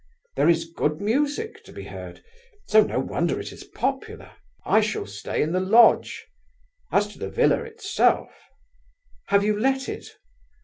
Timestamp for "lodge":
5.59-6.25